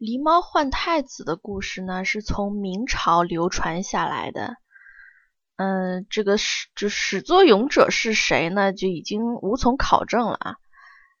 [0.00, 4.56] 狸猫换太子的故事呢，是从明朝流传下来的。
[5.56, 8.72] 嗯，这个始就始作俑者是谁呢？
[8.72, 10.54] 就已经无从考证了啊。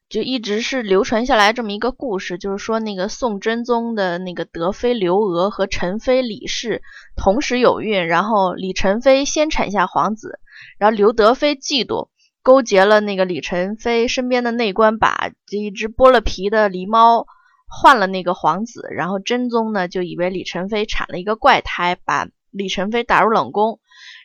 [0.08, 6.80] 就一直是流传下来这么一个故事，就是说那个宋真宗的那个德妃刘娥和陈妃李氏
[7.16, 10.40] 同时有孕，然后李宸妃先产下皇子，
[10.78, 12.08] 然后刘德妃嫉妒，
[12.42, 17.26] 勾结了那个李宸妃身边的内官，把这一只剥了皮的狸猫
[17.70, 23.80] 换了那个皇子，然后真宗呢就以为李宸妃产了一个怪胎，把李宸妃打入冷宫，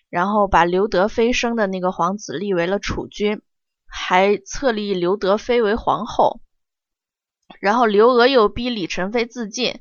[0.09, 3.41] 然后把刘德妃生的那个皇子立为了储君。
[3.97, 6.41] 还册立刘德妃为皇后，
[7.61, 9.79] 然后刘娥又逼李宸妃自尽，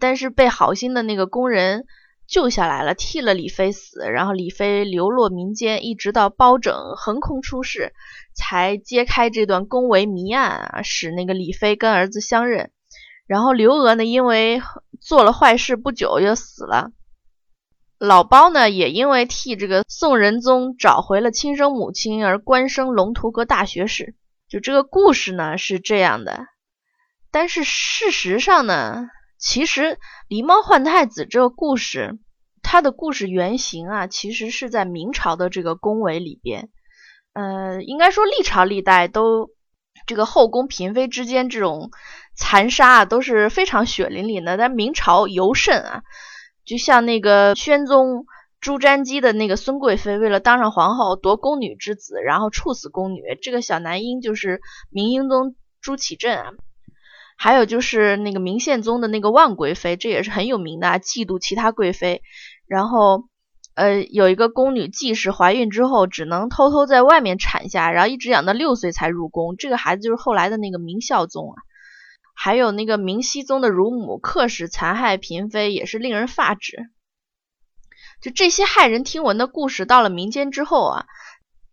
[0.00, 1.84] 但是被好心的那个宫人
[2.26, 7.92] 救下来了，替了李妃死，然后李妃流落民间，一直到包拯横空出世，
[8.34, 12.72] 才揭开这段宫闱谜案啊，使那个李妃跟儿子相认。
[13.26, 14.60] 然后刘娥呢，因为
[15.00, 16.90] 做了坏事，不久就死了。
[17.98, 24.14] 老包呢，也因为替这个宋仁宗找回了亲生母亲而官升龙图阁大学士。
[24.46, 26.46] 就这个故事呢是这样的，
[27.32, 29.06] 但是事实上呢，
[29.38, 32.18] 其实狸猫换太子这个故事，
[32.62, 36.68] 它的故事原型啊，其实是在明朝的这个宫闱里边。
[37.32, 39.50] 呃，应该说历朝历代都
[40.06, 41.90] 这个后宫嫔妃之间这种
[42.36, 46.02] 残杀啊都是非常血淋淋的，但明朝尤甚啊。
[46.64, 48.24] 就像那个宣宗
[48.60, 53.22] 朱瞻基的那个孙贵妃，为了当上皇后夺宫女之子，然后处死宫女。
[53.42, 56.50] 这个小男婴就是明英宗朱祁镇啊。
[57.36, 62.22] 还有就是那个明宪宗的那个万贵妃，这也是很有名的，啊嫉妒其他贵妃。
[62.66, 63.24] 然后，
[63.74, 69.56] 呃，有一个宫女季氏怀孕之后，只能偷偷在外面产下，然后一直养到六岁才入宫。
[69.56, 71.56] 这个孩子就是后来的那个明孝宗啊。
[72.36, 76.90] 还有那个明熹宗的乳母克氏残害嫔妃，也是令人发指。
[78.20, 81.06] 就这些骇人听闻的故事，到了民间之后啊，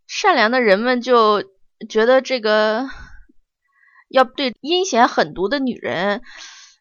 [0.05, 1.43] 善良的人们就
[1.89, 2.89] 觉得这个
[4.07, 6.21] 要对阴险狠毒的女人，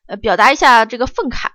[0.06, 1.48] 呃，表达一下这个愤慨，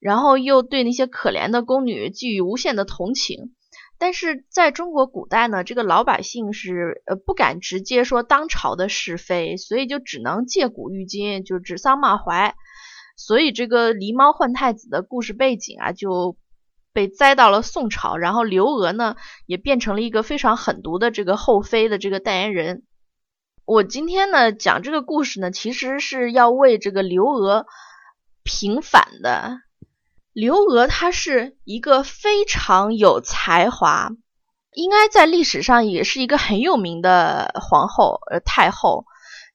[0.00, 3.54] 然后又对那些可怜的宫女寄予无限的同情。
[4.00, 12.54] 但是在中国古代呢，这个老百姓是呃不敢直接说当朝的是非，所以就只能借古喻今，就指桑骂槐。
[13.16, 16.36] 所以这个狸猫换太子的故事背景啊，就
[16.92, 18.16] 被栽到了宋朝。
[18.16, 19.16] 然后刘娥呢，
[19.46, 22.84] 也变成了一个非常狠毒的这个后妃的这个代言人。
[23.64, 27.66] 我今天呢讲这个故事呢，其实是要为这个刘娥
[28.44, 29.58] 平反的。
[30.38, 34.10] 刘娥她是一个非常有才华，
[34.72, 39.04] 应该在历史上也是一个很有名的皇后，呃，太后，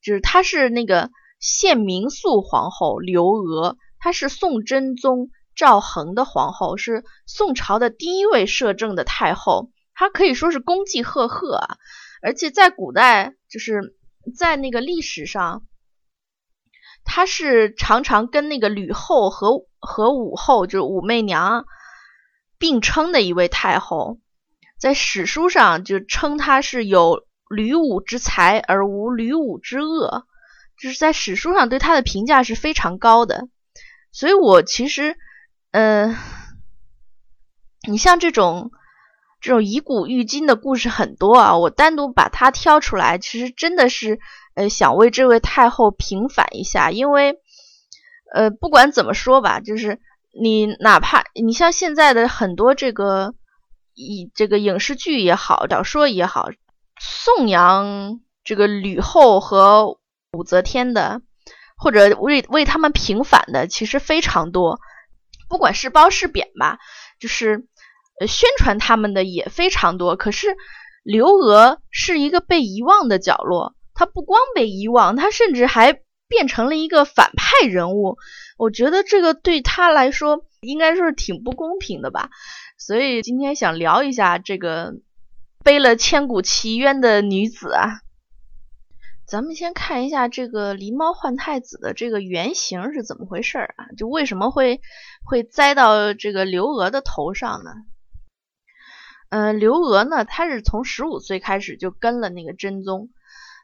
[0.04, 11.78] 就是她是那个献明肃皇后刘娥，她是宋真宗赵恒的皇后，是宋朝的第一位摄政的太后，她可以说是功绩赫赫啊，
[12.22, 13.96] 而且在古代，就是
[14.38, 15.64] 在那个历史上。
[17.06, 21.66] 她是常常跟那个吕后和和武后，就是武媚娘
[22.58, 24.20] 并称的一位太后，
[24.80, 30.26] 在史书上就称她是有吕武之才而无吕武之恶，
[30.78, 33.48] 就是在史书上对她的评价是非常高的。
[34.12, 35.16] 所以我其实，
[35.72, 36.16] 嗯，
[37.88, 38.72] 你像这种
[39.42, 44.20] 这种以古喻今的故事很多啊，我单独把它挑出来，其实真的是。
[44.56, 47.40] 呃，想为这位太后平反一下，因为，
[48.34, 50.00] 呃，不管怎么说吧，就是
[50.40, 53.34] 你哪怕你像现在的很多这个
[53.96, 56.50] 以这个影视剧也好，小说也好，
[57.00, 59.98] 颂扬这个吕后和
[60.34, 61.22] 武则天的，
[61.76, 64.80] 或者为为他们平反的，其实非常多，
[65.50, 66.78] 不管是褒是贬吧，
[67.20, 67.66] 就是
[68.20, 70.16] 呃宣传他们的也非常多。
[70.16, 70.56] 可是
[71.04, 73.74] 刘娥是一个被遗忘的角落。
[74.04, 75.94] 他不光被遗忘，他甚至还
[76.28, 78.18] 变成了一个反派人物。
[78.58, 82.30] 我觉得这个对他来说应该说是挺不公平的吧。
[82.78, 84.96] 所以今天想聊一下这个
[85.64, 88.02] 背了千古奇冤的女子啊。
[89.26, 93.88] 咱们先看一下这个狸猫换太子的这个原型是怎么回事啊？
[93.98, 94.82] 就为什么会
[95.24, 97.72] 会栽到这个刘娥的头上呢？
[99.30, 103.10] 嗯，刘娥呢，她是从十五岁开始就跟了那个真宗。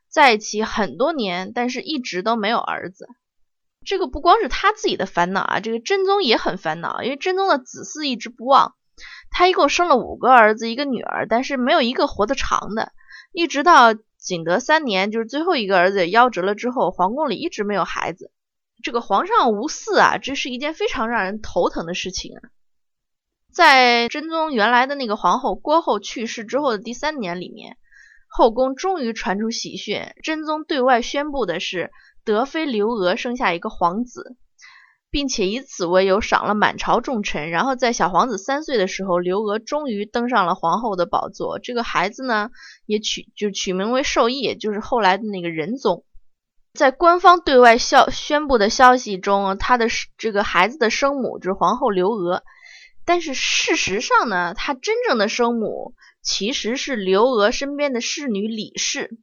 [0.09, 3.07] 在一起很多年，但是一直都没有儿子。
[3.85, 8.75] 这个不光是他自己的烦恼啊，这个真宗也很烦恼，因为真宗的子嗣一直不旺。
[9.31, 12.91] 他一共生了五个儿子，一个女儿，但是没有一个活得长的。
[13.31, 18.31] 一直到景德三年，就是最后一个儿子夭折了之后，皇宫里一直没有孩子。
[18.83, 22.49] 这个皇上无嗣啊，这是一件非常让人头疼的事情啊。
[23.51, 27.77] 在真宗原来的那个皇后郭后去世之后的第三年里面，
[28.29, 31.91] 后宫终于传出喜讯，真宗对外宣布的是
[32.23, 34.37] 德妃刘娥生下一个皇子，
[35.09, 37.49] 并且以此为由赏了满朝重臣。
[37.49, 41.57] 然后在小皇子三岁的时候，刘娥终于登上了皇后的宝座。
[41.57, 42.51] 这个孩子呢，
[42.85, 46.05] 也取就取名为寿义，就是后来的那个仁宗。
[46.75, 49.87] 在官方对外消宣布的消息中，他的
[50.19, 52.43] 这个孩子的生母就是皇后刘娥。
[53.05, 59.17] 但是事实上呢，他真正的生母其实是刘娥身边的侍女李氏，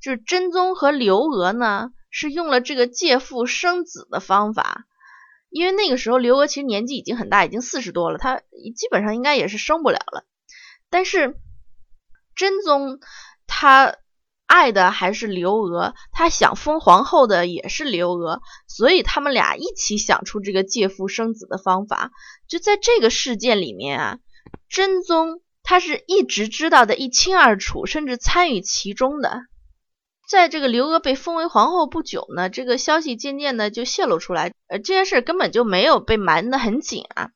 [0.00, 4.84] 就是真宗和刘娥呢是用了这个借腹生子的方法，
[5.50, 8.38] 因为那个时候刘娥其实年纪已经很大，已经四十多了，她
[8.76, 10.24] 基本上应该也是生不了了。
[10.90, 11.36] 但是
[12.34, 13.00] 真宗
[13.46, 13.96] 他。
[14.50, 22.12] 爱的还是刘娥，他想封皇后的也是刘娥，所以他们俩一起想出这个借腹生子的方法。
[22.48, 24.18] 就在这个事件里面啊，
[24.70, 29.42] 真宗他是一直知道的一清二楚，甚至参与其中的。
[30.26, 37.28] 在这个刘娥被封为皇后不久呢，这个消息渐渐的就泄露出来，呃，这件事根本就没有被瞒得很紧啊。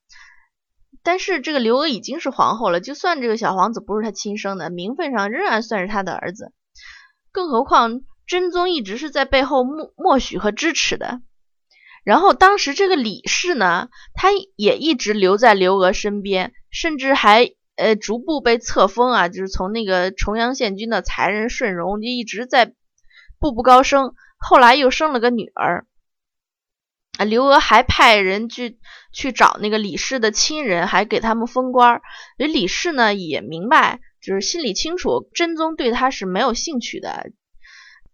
[1.02, 6.54] 但是这个刘娥已经是皇后了，就算这个小皇子不是他亲生的，名分上仍然算是他的儿子。
[7.32, 11.20] 更何况真宗一直是在背后默默许和支持的，
[12.02, 17.52] 然后当时这个李氏呢，他也一直留在刘娥身边，甚至还
[17.82, 22.72] 呃逐步被册封啊，就是从那个重阳县君的才人顺荣，就一直在
[23.38, 24.14] 步步高升。
[24.38, 25.86] 后来又生了个女儿，
[27.18, 28.78] 啊，刘娥还派人去
[29.12, 32.00] 去找那个李氏的亲人，还给他们封官。
[32.36, 34.00] 所以李氏呢也明白。
[34.24, 37.32] 就是心里清楚，真宗对他是没有兴趣的。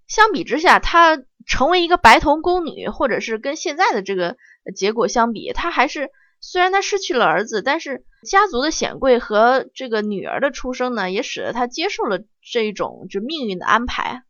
[0.07, 4.39] 相比之下，他成为一个白头宫女，或者是跟现在的这个
[4.75, 6.09] 结果相比，他还是
[6.41, 14.23] 虽然他失去了儿子，但是家族的显贵和这个女儿的出生呢，也使得他接受了这种就命运的安排。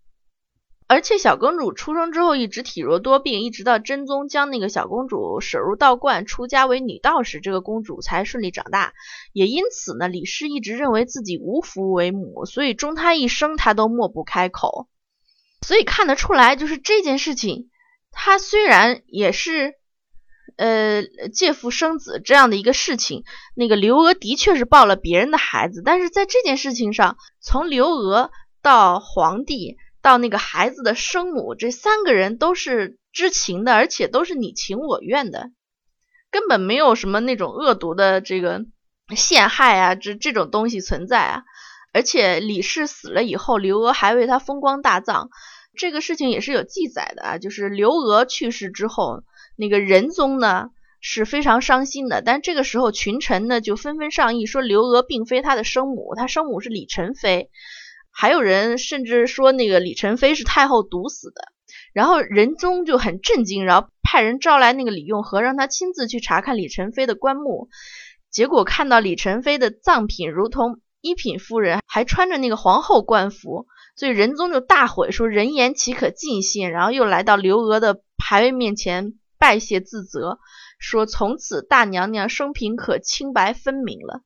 [0.90, 8.94] 而且小公主出生之后一直体弱多病，一直到真宗将那个小公主舍入道观，出家为女道士，这个公主才顺利长大。
[9.34, 14.88] 也因此呢，李氏一直认为自己无福为母，所以终她一生，她都莫不开口。
[15.60, 17.68] 所以看得出来，就是这件事情，
[18.10, 19.74] 她虽然也是
[20.58, 23.24] 呃借腹生子这样的一个事情，
[23.54, 29.78] 那个刘娥的确是抱了别人的孩子，但是在这件事情上，从刘娥到皇帝。
[30.00, 35.50] 到那个孩子的生母，这三个人都是知情的，而且都是你情我愿的，
[36.30, 38.64] 根本没有什么那种恶毒的这个
[39.16, 41.42] 陷害啊，这这种东西存在啊。
[41.92, 45.28] 而且李氏死了以后，刘娥还为他风光大葬，
[45.76, 47.38] 这个事情也是有记载的啊。
[47.38, 49.24] 就是刘娥去世之后，
[49.60, 50.70] 那个仁宗呢
[51.00, 57.50] 是非常伤心的，但这个时候群臣呢就纷纷上议说，刘娥并非他的生母，他生母是李宸妃。
[58.10, 61.42] 还有人甚至说那个李宸妃是太后毒死的，
[61.92, 67.68] 然后仁宗就很震惊，然后派人招来那个李用和，让他亲自去查看李宸妃的棺木。
[68.30, 73.66] 结果看到李宸妃的葬品如同一品夫人，还穿着那个皇后冠服，
[73.96, 76.70] 所以仁宗就大悔，说人言岂可尽信？
[76.70, 80.38] 然后又来到刘娥的牌位面前拜谢自责，
[80.78, 84.22] 说从此大娘娘生平可清白分明了。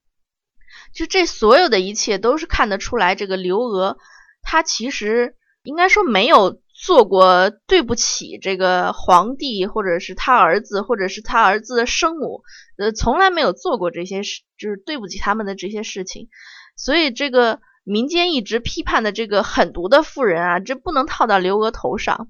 [0.95, 3.99] 就这所有的一切都是看得出来，这个刘娥
[4.42, 12.42] 她其实应该说没有做过对不起这个皇帝，或者是他儿子，或者是他儿子的生母，
[12.76, 16.28] 呃，从来没有做过这些事，就是对不起他们的这些事情。
[16.75, 22.28] 所以这个民间一直批判的这个狠毒的妇人啊，这不能套到刘娥头上。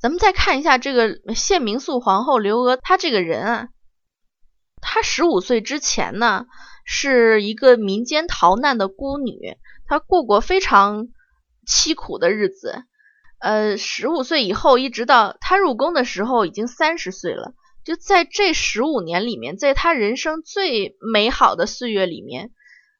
[0.00, 3.68] 咱们再看一下这个献明肃皇后刘娥，她这个人啊，
[4.80, 6.46] 她十五岁之前呢。
[6.88, 9.56] 是一个民间逃难的孤女，
[9.88, 11.08] 她过过非常
[11.66, 12.84] 凄苦的日子。
[13.40, 17.54] 呃，十五岁以后，一直到她入宫的时候，已经三十岁了。
[17.84, 22.52] 就在这十五年里面，在她人生最美好的岁月里面，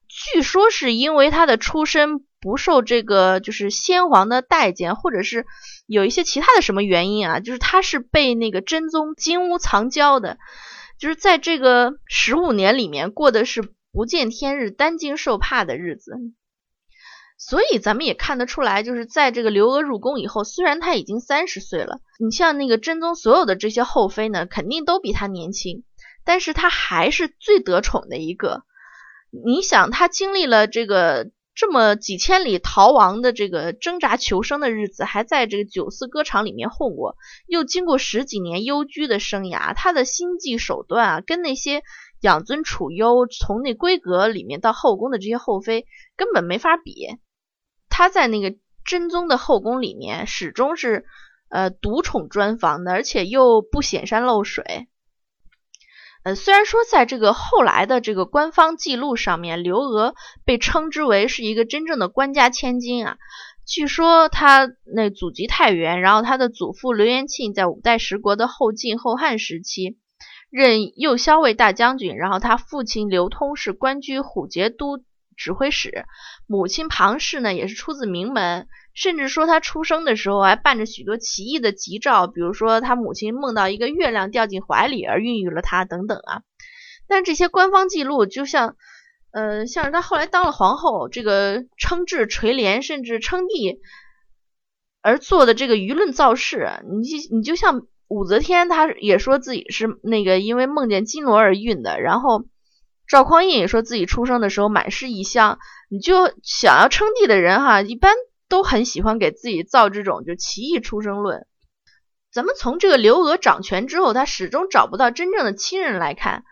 [0.08, 5.46] 据说是因为她的出身不受这个就是先皇的待见，或者是
[5.86, 10.38] 有一些其他的什么原因啊，就是他是被那个真宗金屋藏娇的，
[10.98, 13.72] 就是在这个十五年里面过的是。
[13.92, 16.12] 不见天日、担惊受怕的日子，
[17.38, 25.84] 所以咱们也看得出来，就是在这个刘娥入宫以后，虽然她已经三十岁了，你像那个真宗所有的这些后妃呢，肯定都比她年轻，
[26.26, 28.64] 但是她还是最得宠的一个。
[29.30, 41.82] 你想，她经历了这个这么几千里逃亡的这个挣扎求生的日子，还在这个九四歌场里面混过，又经过十几年幽居的生涯，他的心计手段啊，跟那些
[42.20, 47.16] 养尊处优从那闺阁里面到后宫的这些后妃根本没法比。
[47.88, 51.06] 他在那个真宗的后宫里面，始终是
[51.48, 54.88] 呃独宠专房的，而且又不显山露水。
[56.26, 63.16] 呃，虽然说在这个后来的这个官方记录上面，刘娥被称之为是一个真正的官家千金啊。
[63.64, 69.98] 据说她那祖籍太原，然后她的祖父刘延庆在五代十国的后晋、后汉时期
[70.50, 74.98] 任右骁卫大将军，然后他父亲刘通是官居虎节都
[75.36, 76.04] 指挥使，
[76.46, 78.66] 母亲庞氏呢也是出自名门。
[78.94, 86.40] 甚至说他出生的时候还伴着许多奇异的吉兆，比如说他母亲梦到一个月亮掉进怀里而孕育了他等等啊。
[87.06, 88.74] 但这些官方记录就像，
[89.32, 93.80] 呃，像是他后来当了皇后，这个称制垂帘甚至称帝
[95.02, 102.46] 而做的这个舆论造势，你你就像武则天，她也说自己是那个因为梦见金罗而孕的，然后
[103.08, 105.58] 赵匡胤也说自己出生的时候满是异香，
[105.88, 108.12] 你就想要称帝的人哈，一般。
[108.48, 111.48] 都很喜欢给自己造这种就奇异出生论。
[112.30, 116.44] 咱们从这个刘娥掌权之后，他始终找不到真正的亲人来看，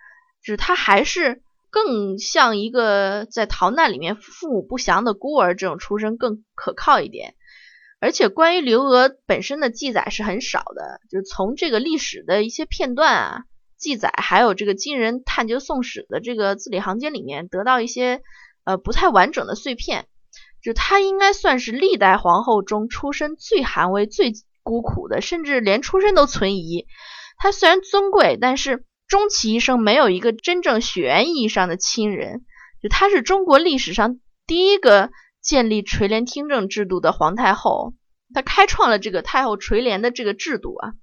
[0.43, 7.37] 就是他还是更像一个在逃难里面父母不详的孤儿这种出身更可靠一点。
[8.01, 13.45] 而且关于刘娥本身的记载是很少的，就是从这个历史的一些片段啊
[13.85, 18.23] 记载，还有这个金人探究宋史的这个字里行间里面得到一些
[18.65, 20.07] 呃不太完整的碎片。
[20.63, 26.87] 就她应该算是历代皇后中出身最寒微、最孤苦的，甚至连出身都存疑。
[27.37, 32.47] 她虽然尊贵，但是终其一生没有一个真正血缘意义上的亲人。
[32.83, 35.11] 就她是中国历史上第一个
[35.43, 37.93] 建立垂帘听政制度的皇太后，
[38.33, 40.95] 她开创了这个太后垂帘的这个制度啊。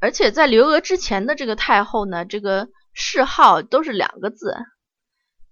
[0.00, 4.56] 而且在刘娥之前的这个太后呢，这个谥号都是两个字。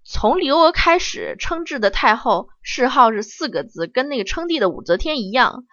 [0.04, 5.64] 从刘娥开始称制的太后谥号是四个字，跟那个称帝的武则天一样。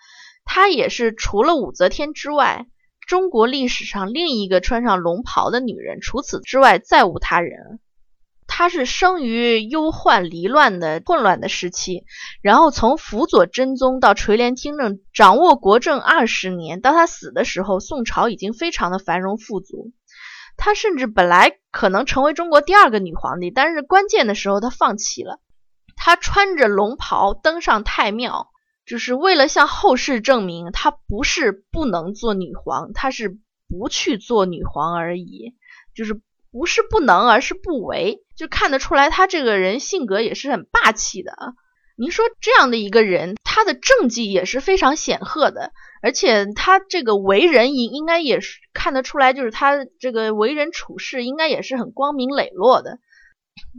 [0.44, 2.68] 她也是除了武则天之外，
[3.08, 6.02] 中国历史上另一个穿上龙袍的女人。
[6.02, 7.80] 除此之外，再无他人。
[8.48, 12.04] 她是生于忧患离乱的混乱的时期，
[12.42, 16.80] 然后从辅佐真宗到垂帘听政，掌握国政二十年。
[16.82, 19.92] 到她死的时候，宋朝已经非常的繁荣富足。
[20.58, 25.42] 她甚至本来可能成为中国第二个女皇帝，但是关键的时候她放弃了。
[25.98, 28.50] 她穿着龙袍登上太庙，
[28.86, 33.38] 就是为了向后世证明她不是不能做女皇，她是
[33.68, 35.56] 不去做女皇而已。
[35.94, 36.22] 就是
[36.56, 38.24] 不是不能，而是不为。
[38.38, 41.52] 就看得出来，他这个人性格也是很霸气的啊。
[41.98, 45.74] 您说这样的一个人，他的政绩也是非常显赫的。
[46.02, 53.00] 而且他这个为人应应该也是看得出来，就是他这个为人处事应该也是很光明磊落的。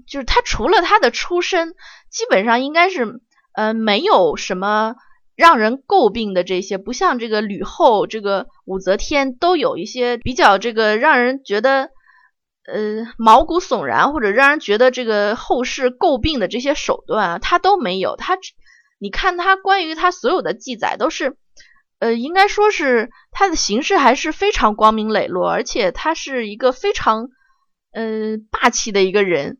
[0.07, 1.73] 就是他除了他的出身，
[2.11, 3.21] 基本上应该是
[3.55, 4.97] 呃没有什么
[5.35, 11.91] 让人诟病的这些，不像这个吕后、这个武则天都有一些比较这个让人觉得
[12.67, 18.17] 呃毛骨悚然或者让人觉得这个后世诟病的这些手段啊，他都没有。
[18.17, 18.39] 他
[18.99, 21.37] 你看他关于他所有的记载都是。
[21.99, 27.31] 呃，应该说是他的形式还是非常光明磊落，而且他是一个非常
[27.91, 29.57] 呃霸气的一个人，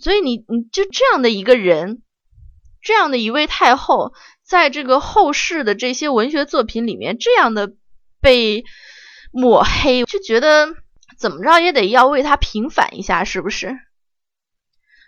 [0.00, 2.00] 所以你你就这样的一个人，
[2.82, 4.12] 这样的一位太后，
[4.44, 7.72] 在这个后世的这些文学作品里面，这样的
[8.20, 8.62] 被
[9.32, 10.68] 抹黑，就觉得
[11.22, 13.78] 怎么着也得要为他平反一下，是不是？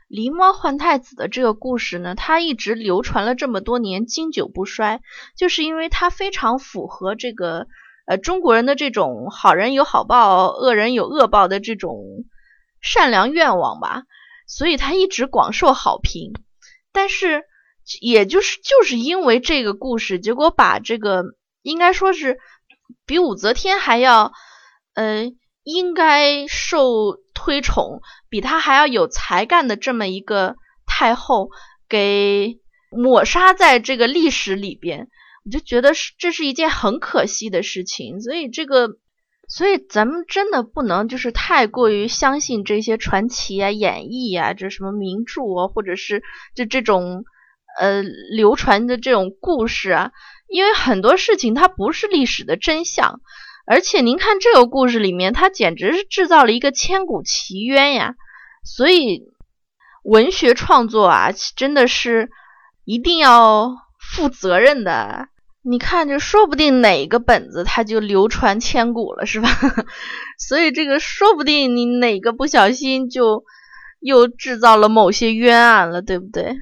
[0.09, 5.00] 狸猫换太子的这个故事呢，它一直流传了这么多年，经久不衰，
[5.37, 7.66] 就是因为它非常符合这个
[8.06, 12.04] 呃中国人的这种好人有好报，恶人有恶报的这种
[12.80, 14.04] 善良愿望吧，
[14.47, 16.33] 所以它一直广受好评。
[16.92, 17.42] 但是，
[18.00, 21.25] 也就是就是因为这个故事，结果把这个
[21.62, 22.38] 应该说是
[23.04, 24.33] 比武则天还要
[24.94, 25.33] 呃
[25.64, 27.18] 应该受。
[27.37, 30.54] 推崇比他还要有才干的这么一个
[30.87, 31.50] 太后，
[31.88, 35.09] 给抹杀在这个历史里边，
[35.44, 38.23] 我就觉得是这是一件很可惜的事情。
[38.23, 38.88] 所以这个，
[39.49, 46.23] 所以咱们真的不能就是太过于相信这些传奇啊、演绎啊，这什么名著啊，或者是
[46.54, 47.25] 就这种
[47.78, 50.12] 呃流传的这种故事啊，
[50.49, 53.21] 因为很多事情它不是历史的真相。
[53.66, 58.14] 而且您看这个故事里面，它简直是制造了一个千古奇冤呀！
[58.62, 59.23] 所以
[60.02, 62.30] 文学创作啊，真的是
[62.85, 65.28] 一定要负责任的。
[65.62, 69.49] 你看，这说不定哪个本子它就流传千古了，是吧？
[70.38, 73.44] 所以这个说不定你哪个不小心就
[74.00, 76.54] 又制造了某些冤案了，对不对？